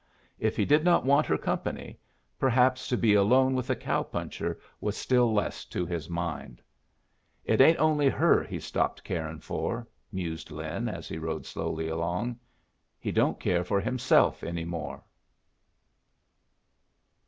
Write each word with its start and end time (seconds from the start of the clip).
If 0.39 0.57
he 0.57 0.65
did 0.65 0.83
not 0.83 1.05
want 1.05 1.27
her 1.27 1.37
company, 1.37 1.99
perhaps 2.39 2.87
to 2.87 2.97
be 2.97 3.13
alone 3.13 3.53
with 3.53 3.67
the 3.67 3.75
cow 3.75 4.01
puncher 4.01 4.59
was 4.79 4.97
still 4.97 5.31
less 5.31 5.63
to 5.65 5.85
his 5.85 6.09
mind. 6.09 6.59
"It 7.45 7.61
ain't 7.61 7.77
only 7.77 8.09
her 8.09 8.43
he's 8.43 8.65
stopped 8.65 9.03
caring 9.03 9.41
for," 9.41 9.87
mused 10.11 10.49
Lin, 10.49 10.89
as 10.89 11.07
he 11.07 11.19
rode 11.19 11.45
slowly 11.45 11.87
along. 11.87 12.39
"He 12.97 13.11
don't 13.11 13.39
care 13.39 13.63
for 13.63 13.79
himself 13.79 14.43
any 14.43 14.65
more." 14.65 15.03